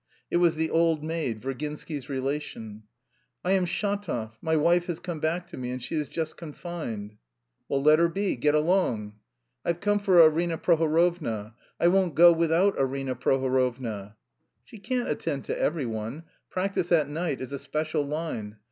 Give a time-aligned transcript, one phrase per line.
[0.31, 2.85] It was the old maid, Virginsky's relation.
[3.45, 7.17] "I am Shatov, my wife has come back to me and she is just confined...."
[7.69, 9.19] "Well, let her be, get along."
[9.63, 14.15] "I've come for Arina Prohorovna; I won't go without Arina Prohorovna!"
[14.63, 16.23] "She can't attend to every one.
[16.49, 18.57] Practice at night is a special line.